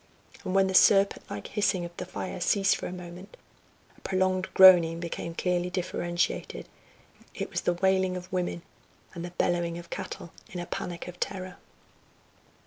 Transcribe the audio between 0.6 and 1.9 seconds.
the serpent like hissing